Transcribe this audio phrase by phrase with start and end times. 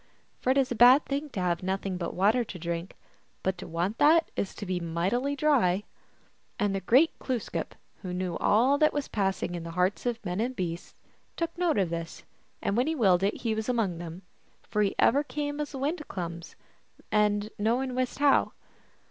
[0.39, 2.95] For it is a bad thing to have nothing but water to drink,
[3.43, 5.83] but to want that is to be mightily dry.
[6.57, 10.39] And the great Glooskap, who knew all that was passing in the hearts of men
[10.41, 10.95] and beasts,
[11.37, 12.23] took note of this,
[12.63, 14.23] and when he willed it he was among them;
[14.63, 16.55] for he ever came as the wind comes,
[17.11, 18.53] and no man wist how.